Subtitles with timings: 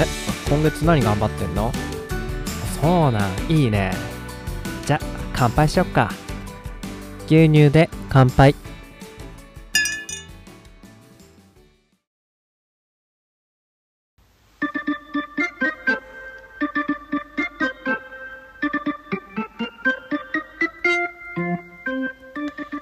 [0.00, 0.06] え
[0.48, 1.70] 今月何頑張ってんの？
[2.80, 3.92] そうなんいいね。
[4.86, 5.00] じゃ
[5.34, 6.10] 乾杯しよっか。
[7.26, 8.54] 牛乳で乾杯。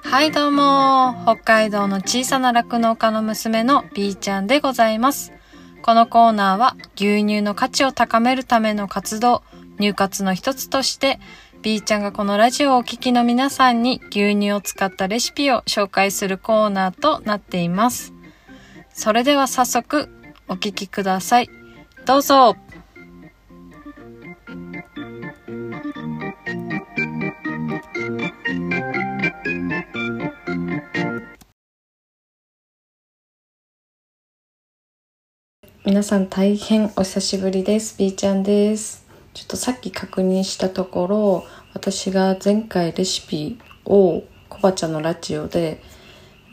[0.03, 5.31] はいどうも北海道の小さな酪農家の娘の B ちゃんでございます。
[5.81, 9.43] このコーナーは牛乳の価値を高めるための活動
[9.79, 11.19] 入活の一つとして
[11.61, 18.13] B ちゃんがこのラジオをお聴きの皆さんに牛乳を使ったレシピを紹介するコーナーとなっています。
[18.93, 20.09] それでは早速
[20.47, 21.49] お聴きください。
[22.05, 22.55] どうぞ。
[35.89, 37.97] 皆さん大変お久しぶりです。
[37.97, 39.07] B ちゃんです。
[39.33, 45.81] ちょっとさっき確認したところ、私が前回レシピをコバちゃんのラジオで、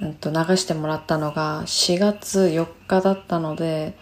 [0.01, 3.95] うん、と流してもらったのが4月4日だったので、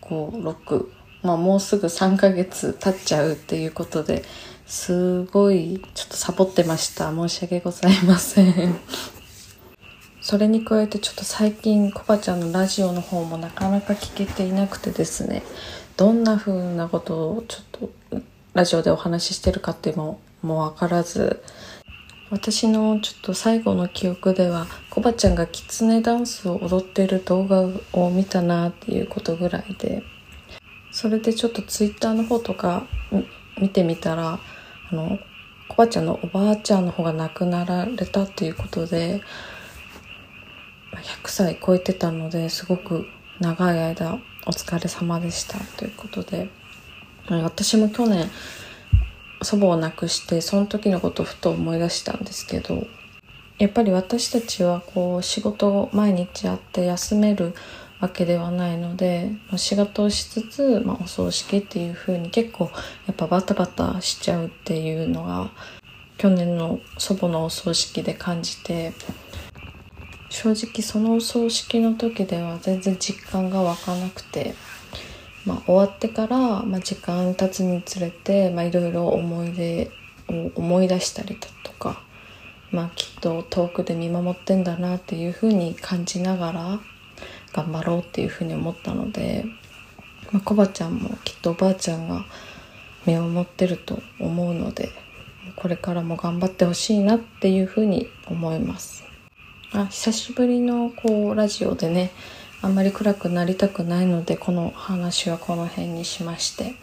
[0.00, 0.86] 5、6、
[1.22, 4.24] まあもうすぐ3ヶ月経っちゃうっていうことで、
[4.64, 7.14] すごいちょっとサボってました。
[7.14, 8.80] 申し訳ございません。
[10.26, 15.44] それに加えてちょっと最近コバちゃんのラジオの方もなかなか聞けていなくてですね。
[15.96, 17.64] どんな風なことをちょっ
[18.10, 18.20] と
[18.52, 21.44] ラジオでお話ししてるかっていうのももう分からず。
[22.30, 27.60] 私のちょっと最後の記憶ではコバちゃんがキツネダンスを踊ってる動画
[27.92, 30.02] を見たなっていうことぐらいで。
[30.90, 32.88] それでちょっとツイッターの方とか
[33.60, 34.40] 見てみたら
[34.90, 35.20] あの
[35.68, 39.22] コバちゃんのおばあちゃんの方が亡くなられたっていうことで
[40.96, 43.06] 100歳超えてたのですごく
[43.40, 46.48] 長い間お疲れ様でしたということで。
[47.28, 48.30] 私も去年
[49.42, 52.86] 祖母を亡くしてその時のことをふと思い出したんですけど
[53.58, 57.54] やっぱり私たちはこう仕事を毎日やって休める
[58.00, 62.70] わけではないので仕事をしつつ、まあ、お葬式っていう風に結構
[63.06, 65.50] やっぱバタバタしちゃうっていうのが
[66.18, 68.92] 去年の祖母のお葬式で感じて
[70.36, 74.54] 正直そのお葬式の時では全然実感が湧かなくて、
[75.46, 79.90] まあ、終わってから、まあ、時間経つにつれていろいろ思い出
[80.28, 82.02] を思い出したりだとか、
[82.70, 86.80] まあ、きっと遠くで見守ってんだなっていうふうに感じながら
[87.54, 89.46] 頑張ろうっていうふうに思ったので、
[90.32, 92.26] まあ、コバちゃんもきっとおばあちゃんが
[93.06, 94.90] 見守ってると思うので
[95.56, 99.05] これからも頑張ってほしいなっていうふうに思います。
[99.76, 102.10] あ久しぶりのこうラジオでね
[102.62, 106.74] あんまり暗くなりたくないのでこの話はこの辺にしまして。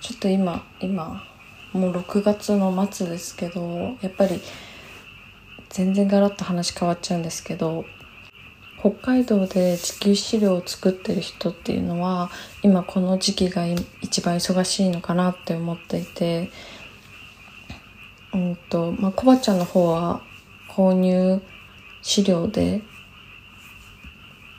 [0.00, 1.24] ちょっと今今
[1.72, 4.40] もう6月の末ですけどやっぱり
[5.70, 7.84] 全然ガラッと話変わっちゃうんですけど
[8.80, 12.30] 北海道で地球飼料を作ってる人っていうのは
[12.62, 13.66] 今この時期が
[14.00, 16.50] 一番忙しいのかなって思っていて
[18.32, 20.22] うんとまあコバちゃんの方は
[20.70, 21.42] 購入
[22.02, 22.82] 資料で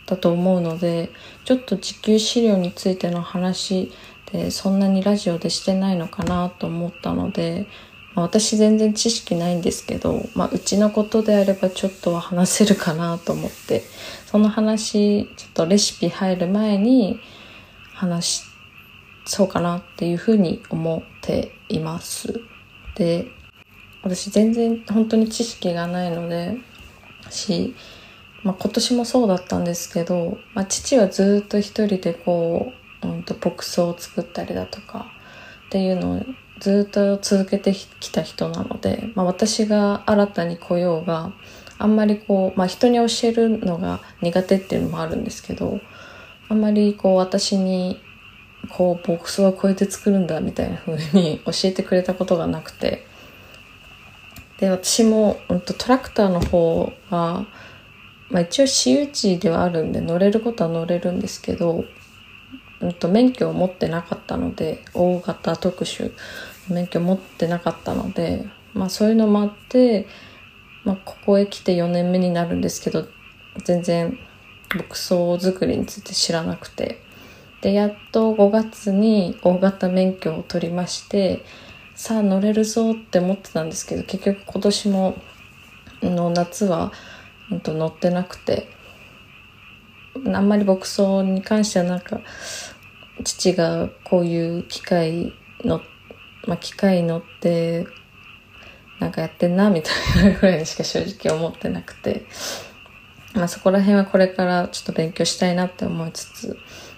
[0.06, 1.12] だと思うので
[1.46, 3.92] ちょっと地球資料についての話
[4.32, 7.68] でそんなにラジオでしてないのかなと思ったので、
[8.16, 13.84] まあ、私全然知識ないんですけど、まあ、うちのことであればちょっとは話せるかなと思って
[14.26, 17.20] その話ちょっとレシピ入る前に
[17.94, 18.44] 話
[19.26, 22.42] そうかなっていうふうに思っています。
[22.96, 23.28] で
[24.02, 26.58] 私全然本当に知識がないので
[27.32, 27.76] し、
[28.44, 32.72] まあ、今年もそうだったんですけど、まあ、父はずっと一人でこ
[33.04, 35.08] う、うん、と牧草を作ったりだとか
[35.68, 36.22] っていうのを
[36.60, 41.32] ずっと続けてきた人なので、まあ、私が新たに来ようが
[41.78, 45.80] あんまりこう、まあ、人に教えるのが苦手っていうのもあるんですけど
[46.50, 48.02] あんまりこう私に
[48.70, 53.09] こう牧草はこうやって作るんだみたいな風に教えてくれたことがなくて。
[54.60, 57.46] で私も、うん、とトラクターの方は、
[58.30, 61.86] まあ、一応私有地ではあるんで乗れることは乗れるんですけど、
[62.82, 66.14] うん、と免許を持ってなかったので大型特殊
[66.70, 70.08] 免許を持ってなかったので、まあ、そういうのもあって、
[70.84, 73.08] まあ、ここへ来て4年目になるんですけど
[73.64, 74.18] 全然
[74.76, 77.02] 牧草作りについて知らなくて。
[77.62, 81.44] でやっと5月に大型免許を取りまして
[82.00, 85.18] さあ乗れるぞって思ってたんですけど結局今年も
[86.02, 86.94] の夏は、
[87.52, 88.70] うん、と乗ってなくて
[90.34, 92.22] あんまり牧草に関してはなんか
[93.26, 95.34] 父がこういう機械
[95.66, 95.82] の、
[96.48, 97.86] まあ、機械乗って
[99.02, 99.90] なんかやってんなみた
[100.22, 102.26] いなぐらいにしか正直思ってなくて、
[103.34, 106.58] まあ、そこら辺はこれからちょっと勉強したいなって思いつつ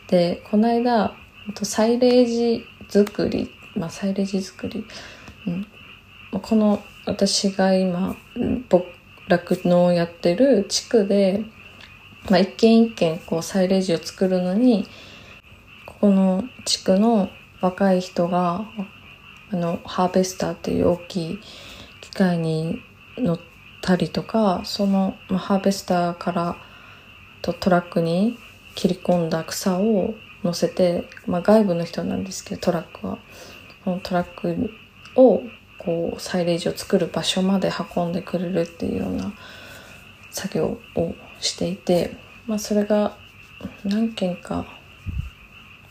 [0.09, 1.15] でこの間
[1.63, 4.85] サイレージ作り、まあ、サイレージ作り、
[5.47, 5.67] うん、
[6.39, 8.15] この私が今
[9.27, 11.43] 酪農をやってる地区で、
[12.29, 14.87] まあ、一軒一軒こうサイレージを作るのに
[15.85, 17.29] ここの地区の
[17.61, 18.65] 若い人が
[19.51, 21.39] あのハーベスターっていう大きい
[22.01, 22.81] 機械に
[23.17, 23.39] 乗っ
[23.81, 26.55] たりとかその、まあ、ハーベスターから
[27.41, 28.37] とトラックに
[28.75, 30.13] 切り込んだ草を
[30.43, 33.17] 乗せて、まあ、外部の人なんですけどトラックは。
[33.83, 34.69] このトラック
[35.15, 35.41] を
[35.77, 39.33] こうサイレージを作る場所まで運んでくれるっていうような
[40.29, 42.15] 作業をしていて、
[42.47, 43.17] まあ、それが
[43.83, 44.65] 何件か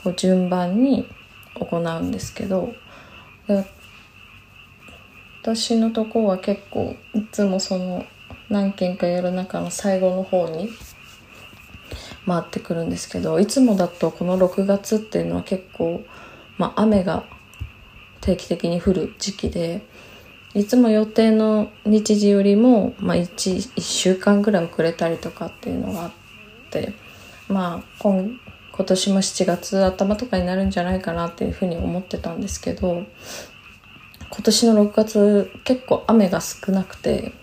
[0.03, 1.09] こう順番に
[1.55, 2.73] 行うんですけど
[5.43, 8.05] 私のとこは結構いつもその
[8.49, 10.71] 何件かやる中の最後の方に
[12.27, 16.03] 回ってくるんですけどいつもだとこの6月っていうのは結構、
[16.59, 17.25] まあ、雨が
[18.21, 19.87] 定期的に降る時期で
[20.55, 23.27] いつも予定の日時よりも、まあ1、
[23.77, 26.13] 1, 週間ぐらい遅れたりとかっていうのがあっ
[26.71, 26.93] て
[27.49, 28.41] まあ今
[28.73, 33.05] 今年も7月頭とかになるんじゃないかなっていうふうに思ってたんですけど
[34.31, 37.35] 今年の6月結構雨が少なくて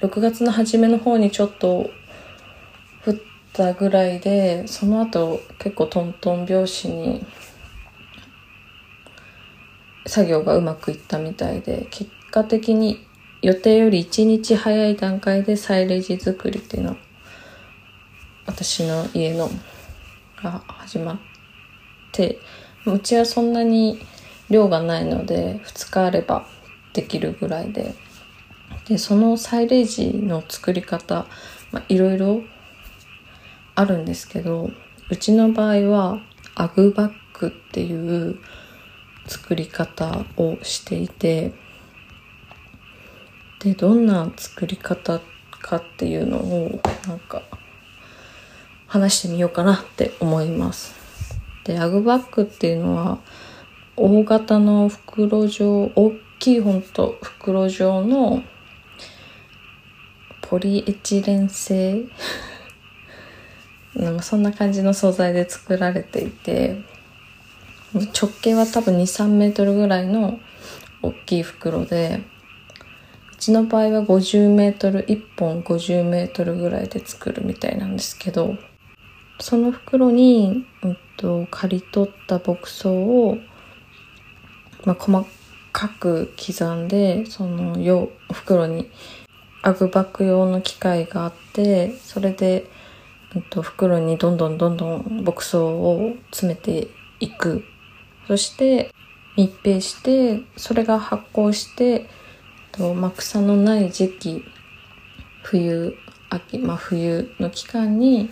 [0.00, 1.90] 6月の初めの方にちょっと
[3.04, 3.14] 降っ
[3.52, 7.26] たぐらいでその後結構トントン拍子に
[10.06, 13.06] 作業がうまくいったみたいで結果的に
[13.42, 16.96] 予定より1日早い段階でサイレージ作りっていうの
[18.46, 19.50] 私の家の
[20.42, 21.18] が始まっ
[22.12, 22.38] て
[22.86, 24.00] うちはそんなに
[24.50, 26.46] 量がないので2日あれば
[26.92, 27.94] できるぐらいで
[28.86, 31.26] でそのサイレージの作り方
[31.88, 32.42] いろいろ
[33.74, 34.70] あるんですけど
[35.10, 36.20] うちの場合は
[36.54, 38.38] アグバッグっていう
[39.26, 41.52] 作り方をしていて
[43.60, 45.20] でどんな作り方
[45.64, 47.42] かっていうのをなんか
[48.86, 50.94] 話してみようかなって思います。
[51.64, 53.18] でアグバッグっていうのは
[53.96, 58.42] 大型の袋状大きいほんと袋状の
[60.42, 62.04] ポリエチレン製？
[63.96, 66.82] なんかそんな感じの素材で作られていて
[67.94, 70.40] 直径は多分23メートルぐらいの
[71.00, 72.22] 大きい袋で
[73.32, 78.56] うちの場合は50メートル1本50メートルぐらいで作るみたいなんですけど
[79.38, 83.36] その袋に、うんと、刈り取った牧草を、
[84.84, 85.24] まあ、細
[85.72, 88.90] かく刻んでその用袋に
[89.62, 92.70] アグバック用の機械があってそれで、
[93.34, 96.88] うんと袋にどんどんどんどん牧草を詰めて
[97.18, 97.64] いく。
[98.26, 98.92] そして
[99.36, 102.08] 密閉してそれが発酵して
[102.72, 104.44] と、まあ、草のない時期
[105.42, 105.96] 冬
[106.30, 108.30] 秋、まあ、冬の期間に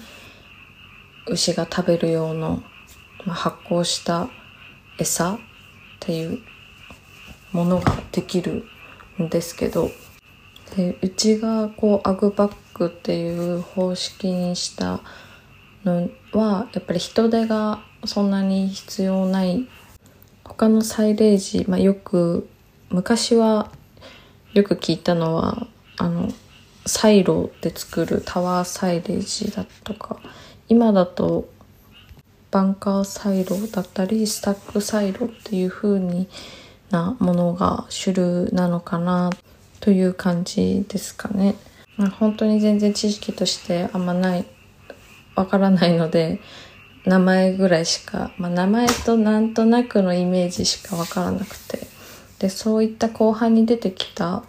[1.27, 2.63] 牛が食べる用の、
[3.25, 4.29] まあ、発酵した
[4.99, 5.39] 餌っ
[6.01, 6.41] ていう
[7.53, 8.65] ものができる
[9.21, 9.91] んですけど
[10.77, 15.01] でうちがこうアグバッグっていう方式にした
[15.85, 19.69] のはやっぱり人手がそんなに必要ない
[20.45, 22.49] 他のサイレージ、まあ、よく
[22.91, 23.71] 昔は
[24.53, 25.67] よく聞いたのは
[25.99, 26.29] あの
[26.85, 30.21] サイロで作るタワーサイレージだとか
[30.69, 31.49] 今だと
[32.51, 36.29] バンカーサイロだったりスタックサイロっていう風に
[36.91, 39.31] なものが主流なのかな
[39.81, 41.55] という感じですかね。
[42.19, 44.47] 本当に全然知識としてあんまない
[45.35, 46.41] わからないので
[47.05, 51.93] 名前ぐらいしか、まあ、名前となんとなくのイメージしかわからなくて。
[52.43, 54.43] でそういった後半に出てきた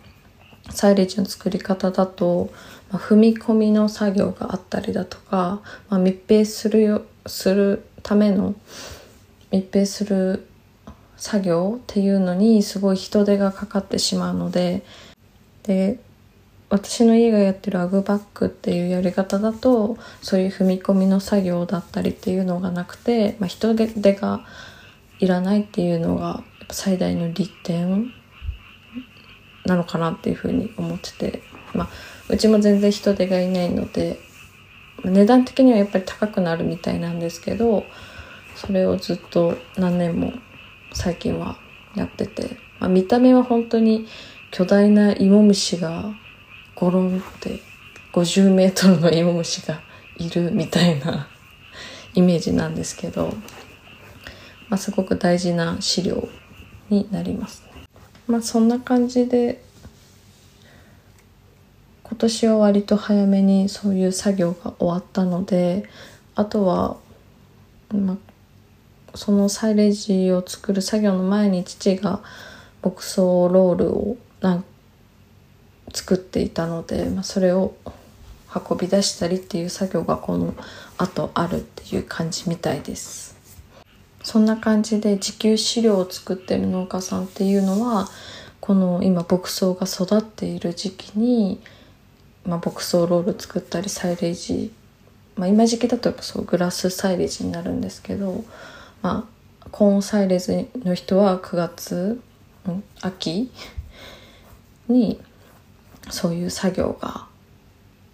[0.71, 2.49] サイレージの作り方だと、
[2.91, 8.55] まあ、踏み込みの作業があったりだとか、まあ、密閉するよするための
[9.51, 10.47] 密閉する
[11.17, 14.83] 作業っていうのにすごい人手がかかってしまうので
[15.61, 15.99] で
[16.73, 24.43] 私の家がやってるアグバックっていうやり方だとそういう踏み込みの作業だったりっていうのがなくて、まあ、人手が
[25.19, 28.11] いらないっていうのが最大の利点
[29.67, 31.43] なのかなっていうふうに思ってて、
[31.75, 31.89] まあ、
[32.29, 34.17] うちも全然人手がいないので
[35.03, 37.83] 値段的にはやっぱり高くなるみたいなんですけど
[38.55, 40.33] それをずっと何年も
[40.91, 41.55] 最近は
[41.93, 44.07] やってて、まあ、見た目は本当に
[44.49, 46.15] 巨大な芋虫が
[46.75, 47.61] ゴロンって
[48.13, 49.81] 50メートルの芋虫が
[50.17, 51.27] いるみたいな
[52.13, 53.33] イメージなんですけど、
[54.69, 56.27] まあ、すごく大事な資料
[56.89, 57.85] になりますね。
[58.27, 59.63] まあそんな感じで
[62.03, 65.89] 今年は割と早めにそういう作業が終わったので
[66.35, 66.97] あとは、
[67.91, 68.17] まあ、
[69.15, 72.21] そのサイレージを作る作業の前に父が
[72.83, 74.65] 牧草ロールをなん
[75.91, 77.75] 作っていたので、まあ、それを
[78.69, 80.53] 運び出したりっていう作業がこの
[80.97, 83.33] 後あるっていう感じみたいです。
[84.23, 88.07] そんな感じで自給飼料を作ってる農家さんっていうのは
[88.61, 91.59] この今牧草が育っている時期に、
[92.45, 94.71] まあ、牧草ロール作ったりサイレージ、
[95.35, 98.45] まあ、今時期だとやっぱそうグラスサイレージになるんですけど、
[99.01, 99.27] ま
[99.59, 102.21] あ、コーンサイレージの人は9月、
[102.65, 103.51] うん、秋
[104.87, 105.19] に
[106.09, 107.27] そういう作業が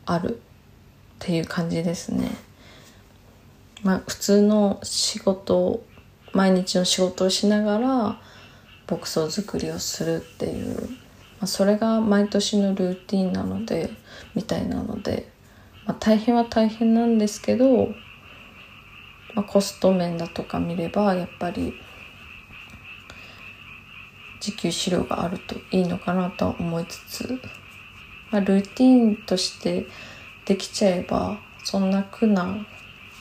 [0.06, 0.40] あるっ
[1.20, 2.32] ていう感じですね。
[3.84, 5.84] まあ普通の仕事
[6.34, 8.22] 毎日の仕事をしながら
[8.90, 10.88] 牧草作りをするっていう、ま
[11.42, 13.92] あ、それが毎年のルーティンなので
[14.36, 15.30] みたいなので、
[15.86, 17.88] まあ、大変は大変なんですけど、
[19.36, 21.74] まあ、コスト面だとか見ればやっぱり
[24.40, 27.40] 自給飼料があるといいのかなと思いつつ
[28.32, 29.88] まあ、ルーティンとして
[30.46, 32.66] できちゃえばそんな苦な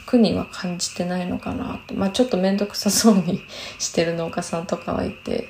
[0.07, 3.43] 苦には感じてないのかなってまあちょっと面倒くさそうに
[3.79, 5.49] してる農家さんとかはいて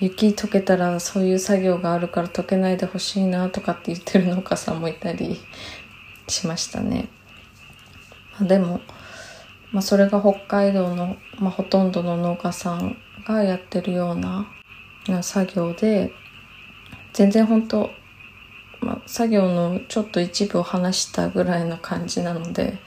[0.00, 5.40] 雪溶けたらそういう作業があるから溶けないでほしいなとかって言ってる農家さんもいたり
[6.28, 7.08] しましたね。
[8.38, 8.80] まあ、でも、
[9.72, 14.46] まあ、それが北海道の、まあ、ほとんどの農家さんがやってるような
[15.22, 16.12] 作業で
[17.12, 17.90] 全然本当
[18.80, 22.78] まあ、作業のちょっと一部を話したぐらいの感じなので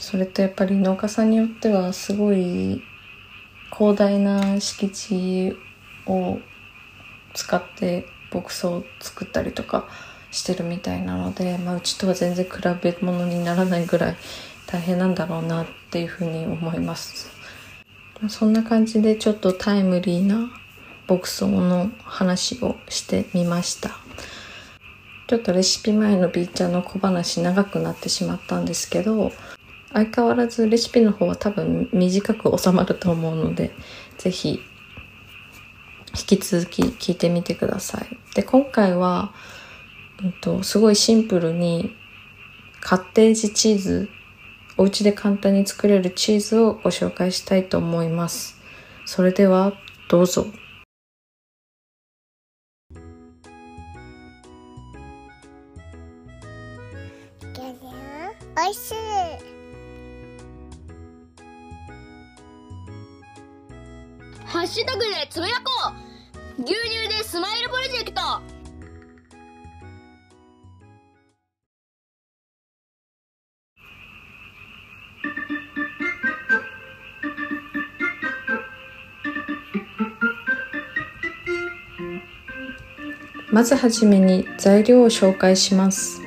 [0.00, 2.82] それとやっぱり農家さんによってはすごい
[3.72, 5.56] 広大な敷地
[6.06, 6.38] を
[7.34, 9.88] 使って牧草を作ったりとか
[10.30, 12.50] してるみたいなので、まあ、うちとは全然比
[12.82, 14.16] べ物にならないぐらい
[14.66, 17.30] 大変なんだろうなっていうふうに思います。
[18.28, 20.50] そんな感じでちょっとタイムリーな
[21.06, 24.07] 牧草の話をしてみました。
[25.28, 29.30] ちょっとレシピ前の B ちゃんの小話長くなってしまったんですけど
[29.92, 33.72] 相変わらずレシピの方は多分短く収まると思うので
[34.16, 34.60] 是非
[36.18, 38.18] 引き続き聞いてみてください。
[38.34, 39.34] で今回は、
[40.22, 41.94] うんと、すごいシンプルに
[42.80, 44.08] カッテージチーズ
[44.78, 48.58] お家で簡単に作れるチーズをご紹介したいと思います。
[49.04, 49.74] それでは
[50.08, 50.46] どうぞ。
[58.60, 58.94] おいしい。
[64.46, 65.92] ハッシュタグでつぶやこ
[66.58, 66.62] う。
[66.64, 68.20] 牛乳でスマイルプロジェクト。
[83.52, 86.20] まずはじめに材料を紹介します。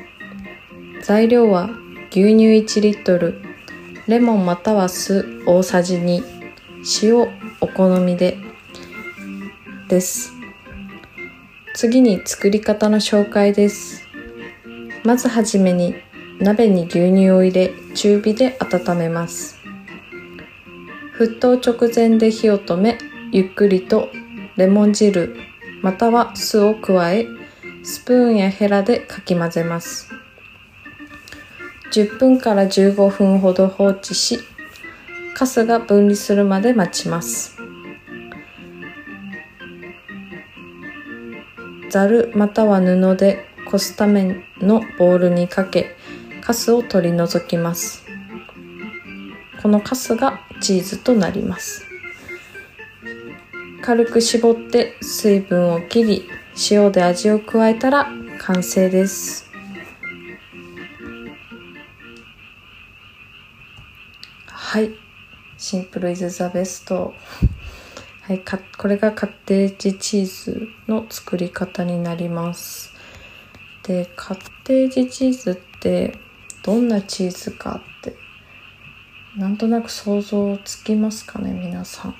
[1.02, 1.81] 材料は
[2.14, 3.42] 牛乳1リットル
[4.06, 6.22] レモンまたは酢大さじ2
[7.04, 7.22] 塩
[7.62, 8.38] お好みで
[9.88, 10.34] です。
[11.74, 14.06] 次に作り方の紹介です。
[15.06, 15.96] まずはじめに
[16.42, 19.58] 鍋に牛乳を入れ中火で温めます。
[21.18, 22.98] 沸騰直前で火を止め
[23.32, 24.10] ゆっくりと
[24.58, 25.34] レモン汁
[25.82, 27.26] または酢を加え
[27.84, 30.21] スプーンやヘラでかき混ぜます。
[31.92, 34.40] 10分から15分ほど放置し
[35.34, 37.58] カスが分離するまで待ちます。
[41.90, 45.98] ざるまたは布でこすためのボウルにかけ
[46.42, 48.06] カスを取り除きます。
[49.62, 51.86] このカスがチーズとなります。
[53.82, 56.30] 軽く絞って水分を切り
[56.72, 58.08] 塩で味を加えたら
[58.40, 59.51] 完成です。
[64.72, 64.92] はい。
[65.58, 67.14] シンプルイズザベスト
[68.22, 72.90] はいかこれがカッテージチーズの作り方になります。
[73.84, 76.18] でカッテージチーズって
[76.64, 78.16] どんなチーズかって
[79.38, 82.16] なんとなく想像つきますかね皆さん。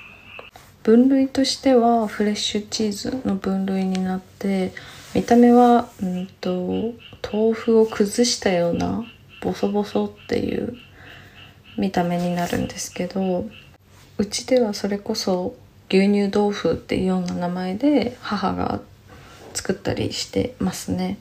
[0.82, 4.74] 分類としてはフレッシュチーズの分類になって
[5.14, 6.92] 見た目は、うんと、
[7.32, 9.06] 豆腐を崩したような
[9.40, 10.76] ボソボソっていう
[11.76, 13.46] 見た目になるんですけど
[14.18, 15.54] うちではそれこそ
[15.88, 18.80] 牛乳豆腐っていうような名前で母が
[19.54, 21.18] 作ったりしてますね。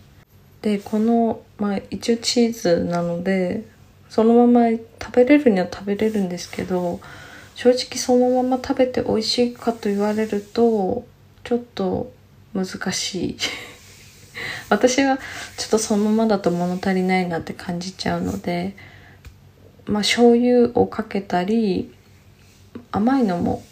[0.61, 3.65] でこの、まあ、一応チーズなので
[4.09, 6.99] そのまま食べれるには食べれるんですけど
[7.55, 11.05] 正直そのまま食べて美味しいかと言われると
[11.43, 12.11] ちょっと
[12.53, 13.37] 難しい。
[14.69, 15.17] 私は
[15.57, 18.75] ちょっとそのままだと物足りないなって感じちゃうので
[19.91, 21.93] まあ醤油をかけたり
[22.91, 23.63] 甘いのも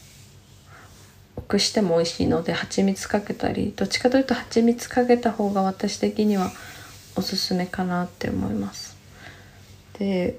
[1.50, 6.52] くしても美味しいので蜂蜜かけたりどっちかというと蜂蜜かけた方が私的には
[7.16, 8.96] おすすめかなって思います。
[9.98, 10.38] で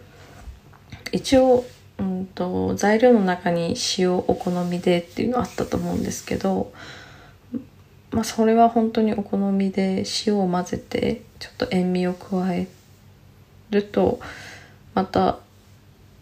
[1.12, 1.64] 一応、
[1.99, 6.72] うんと、材料の中に塩お好みでっていうのあったと思うんですけど
[8.12, 12.68] まあそれは本当にお好みで塩を混ぜてちょっと塩味を加え
[13.70, 14.20] ると
[14.94, 15.40] また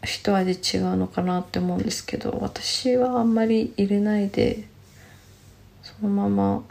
[0.04, 4.64] 一味違うのかなって思うんですけど私はあんまり入れないで
[5.82, 6.62] そのまま、ま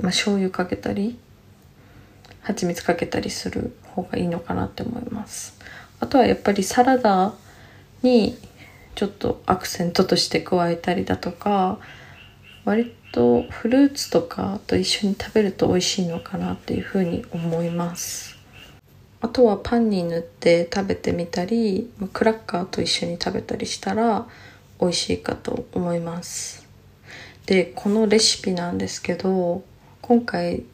[0.00, 1.18] あ、醤油かけたり
[2.42, 5.58] 蜂蜜かけたりする方がいいのかなって思います。
[5.98, 7.34] あとはやっぱりサラダ
[8.02, 8.36] に
[8.94, 11.78] ちょっとアクセントとして加えたりだとか
[12.64, 18.35] 割とフルーツとかと一緒に食べると美味しいのかなっていうふうに思います。
[19.20, 24.26] あとはパンに塗って食べてみたりクラッカーと一緒に食べたりしたら
[24.80, 26.66] 美味しいかと思います。
[27.46, 29.62] でこのレシピなんですけど
[30.02, 30.64] 今回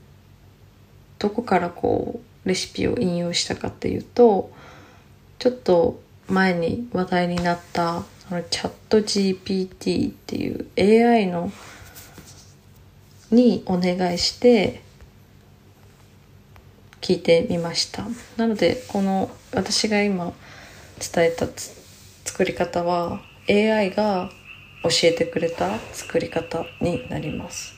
[1.18, 4.50] どこからこうレシピを引用したかっていうと
[5.38, 11.52] ちょっと前に話題になったそのチャット GPT っていう AI の
[13.30, 14.82] にお願いして
[17.02, 18.04] 聞いてみました
[18.38, 20.32] なのでこの私が今
[20.98, 21.46] 伝えた
[22.24, 24.30] 作り方は AI が
[24.84, 27.74] 教えてくれた作り方になります。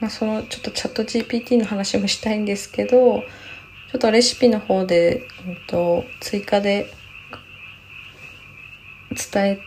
[0.00, 3.20] まあ、そのちょっとチャット GPT の話もしたいんですけど
[3.90, 6.92] ちょっとレシピの方で、うんと、追加で
[9.32, 9.60] 伝え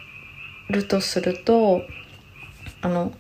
[0.70, 1.82] るとすると
[2.82, 3.12] あの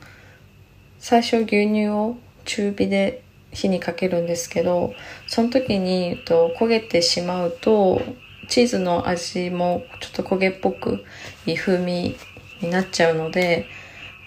[1.00, 4.94] 最初牛乳を中火で火にかけるんですけど
[5.28, 8.02] その時にと焦げてしまうと
[8.48, 11.04] チーズの味もちょっと焦げっぽく
[11.46, 12.18] いい風味
[12.62, 13.68] になっちゃうので、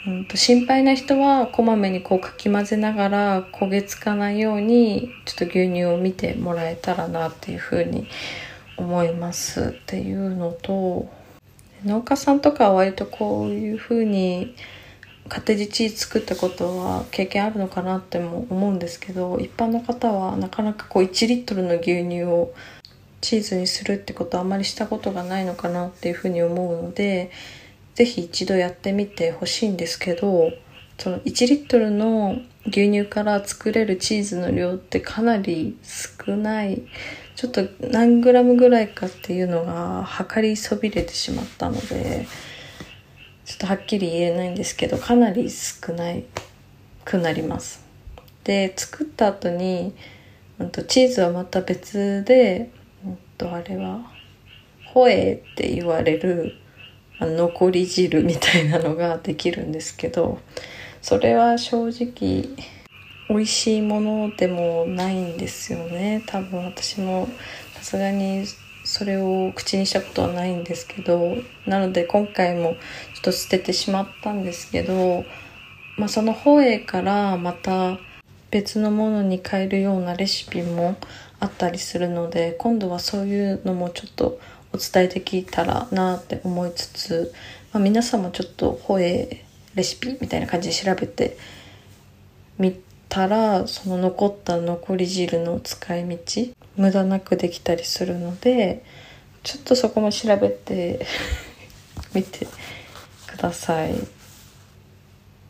[0.06, 8.06] うんと、心配な人はこまめにこうかき混ぜながら焦げつかないようにちょっと牛乳を見てもらえたらなっていうふうに
[8.76, 9.76] 思います。
[9.76, 11.08] っていうのと
[11.84, 14.54] 農家さんとかは割とこういうふうに
[15.32, 22.52] カテージチーズ作ったことは経験あるのかなっても思うんですけど一般の方はなかなかこう1リットルの牛乳を
[23.22, 27.30] チーズにするってことはあまりしたことがないのかなっていうふうに思うので
[27.94, 30.50] ぜひ一度やってみてほしいんですけど
[30.98, 36.82] その1リットルの牛乳から作れるチーズの量ってかなり少ない
[37.36, 42.26] ちょっと何グラムぐらいかっていうのが測りそびれてしまったので
[43.52, 46.14] ちょっとはっきり言えないんですけどかなり少な
[47.04, 47.84] くなります。
[48.44, 49.94] で作った後に、
[50.58, 52.70] うん、とチーズはまた別で、
[53.04, 54.10] うん、とあれは
[54.86, 56.54] ホエーって言われる
[57.20, 60.40] 残り汁みたいなのができるんですけど
[61.02, 62.48] それは正直
[63.28, 66.22] 美味しいものでもないんですよね。
[66.26, 67.28] 多分私も
[67.74, 68.46] さすがに
[68.92, 72.76] それを口にしたことはないんですけどなので今回も
[73.14, 75.24] ちょっと捨ててしまったんですけど、
[75.96, 77.96] まあ、その方へからまた
[78.50, 80.96] 別のものに変えるようなレシピも
[81.40, 84.38] あったりするので今度はそういうのもちょっと
[84.74, 87.32] お伝えできたらなって思いつつ、
[87.72, 91.38] まあ、皆さんもちょっとホエレシピみたいな感じで調べて
[92.58, 92.78] み
[93.08, 96.18] たらその残った残り汁の使い道
[96.76, 98.84] 無駄なくできたりするので
[99.42, 101.04] ちょっとそこも調べて
[102.14, 102.46] みて
[103.26, 103.94] ください。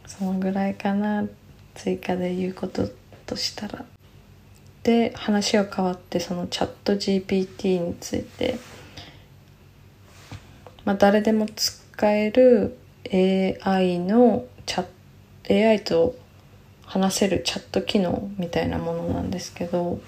[0.06, 1.26] そのぐらいかな
[1.74, 2.88] 追加で言うこと
[3.26, 3.85] としたら。
[4.82, 8.58] で話が変わってそのチャット GPT について。
[10.85, 12.76] まあ、誰でも使える
[13.12, 14.87] AI のチャ
[15.48, 16.16] AI と
[16.85, 20.00] 話せるチャット機能みたいなものなんですけど。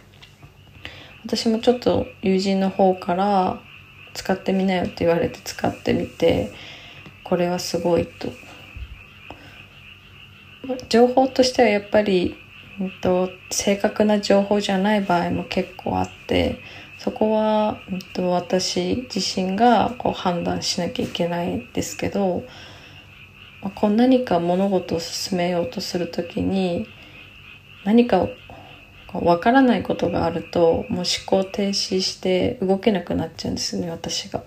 [1.25, 3.61] 私もちょっと友人の方から
[4.13, 6.53] 使ってみなよって言われて使ってみて
[7.25, 8.29] これはすごいと。
[10.89, 12.37] 情報としてはやっぱり、
[12.81, 16.61] うんと、正確な情報じゃない場合も結構あって
[16.99, 22.45] そこは、うんと、私自身がこう判断しなきゃいけないんですけど、
[23.63, 26.87] まあ、こう何か物事を進めようとする時に
[27.85, 28.27] 何か
[29.21, 34.43] わからないことがあるともう思考停止して動けなくなっちゃうんですよね私が。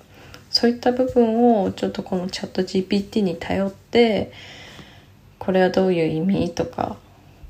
[0.50, 4.32] そういった部分をちょっとこのチャット GPT に頼って
[5.40, 6.98] これはどういう意味とか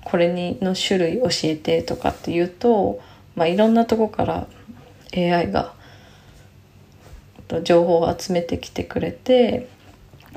[0.04, 3.00] これにの種類教えてとかっていうと、
[3.36, 4.48] まあ、いろんなとこから
[5.16, 5.74] AI が
[7.64, 9.70] 情報を集めてきてくれて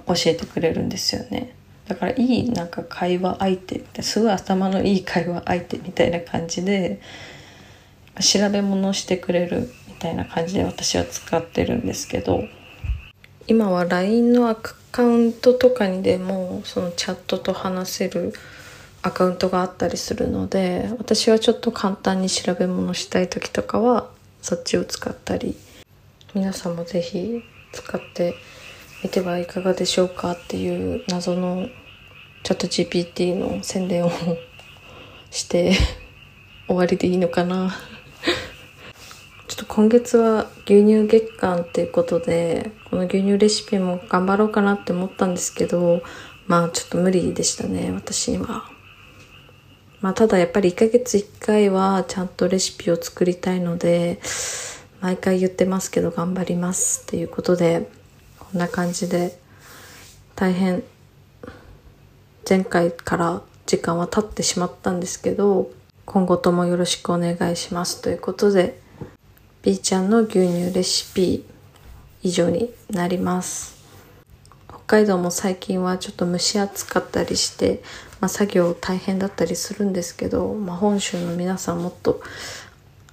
[0.07, 1.55] 教えてくれるんですよね。
[1.91, 7.01] だからいいなんか会話相手ってすごい頭のいい会話相手みたいな感じで
[8.21, 12.45] 調べ物してくれるみたいな感じで私は使ってるんですけど
[13.49, 18.35] 今は LINE のアカウントとかにでもそのチャットと話せる
[19.03, 24.09] アカウントがあったりするので私はちょっと簡単に調べ物したい時とかは
[24.43, 25.57] そっちを使ったり
[26.35, 28.37] 皆さんも是非使って
[29.03, 31.69] みてはいかがでしょうかっていう謎の
[32.43, 34.11] チャット GPT の宣伝を
[35.31, 35.73] して
[36.67, 37.75] 終わりでいいのかな
[39.49, 46.03] ちょっと今月は牛乳月間っていうことでこの牛乳レシピも頑張ろうかなって思ったんですけど
[46.47, 48.71] まあちょっと無理でしたね私には。
[50.01, 54.21] まあただやっぱり1ヶ月1回はちゃんとレシピを作りたいので
[55.01, 57.91] 毎回言ってますけど頑張りますっていうことで
[58.53, 59.39] こんな感じで
[60.35, 60.83] 大変
[62.49, 65.71] 前回から時間は経ってしまったんですけど
[66.05, 68.81] 今後ともよろしくお願いしますということで
[69.63, 71.45] B ちゃんの牛乳レシピ
[72.25, 73.79] 以上になります。
[74.67, 77.81] 北海道も最近はちょっと蒸し暑かったりして、
[78.21, 82.21] まあ、作業大変だったりするんですけど、まあ、本州の皆さんもっと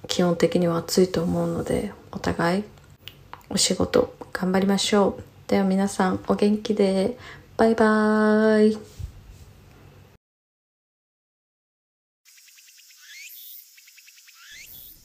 [0.08, 2.64] 基本的には暑いと思うのでお互い
[3.50, 5.27] お仕事頑張りましょう。
[5.48, 7.16] では皆さんお元気で
[7.56, 8.78] バイバーイい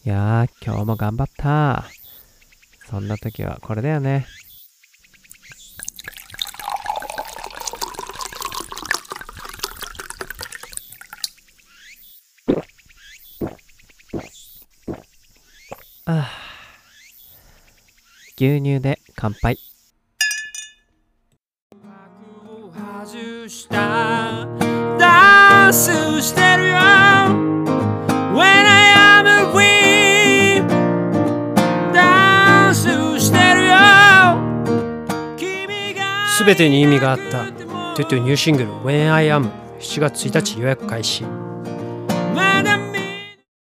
[0.03, 1.85] やー、今日も頑張った。
[2.89, 4.27] そんな時はこれだよね。
[16.05, 16.29] ああ
[18.35, 19.72] 牛乳で乾杯。
[23.73, 24.47] した。
[24.99, 26.75] ダンスしてるよ。
[28.35, 30.67] When I am a queen
[31.91, 32.87] ダンス
[33.19, 33.73] してるよ。
[36.27, 37.45] すべてに意味があった。
[37.95, 41.23] トゥトゥニューシングル When I Am 7月1日予約開始。